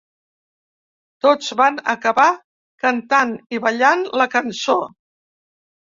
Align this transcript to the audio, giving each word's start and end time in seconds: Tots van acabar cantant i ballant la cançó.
Tots 1.25 1.49
van 1.59 1.77
acabar 1.93 2.27
cantant 2.85 3.35
i 3.57 3.61
ballant 3.67 4.05
la 4.23 4.31
cançó. 4.37 4.79